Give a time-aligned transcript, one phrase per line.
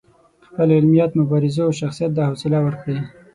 [0.47, 2.97] خپل علمیت، مبارزو او شخصیت دا حوصله ورکړې.